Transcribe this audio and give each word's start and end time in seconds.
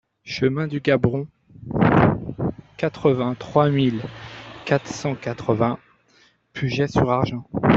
Chemin 0.25 0.65
du 0.65 0.79
Gabron, 0.81 1.27
quatre-vingt-trois 2.77 3.69
mille 3.69 4.01
quatre 4.65 4.87
cent 4.87 5.13
quatre-vingts 5.13 5.77
Puget-sur-Argens 6.53 7.45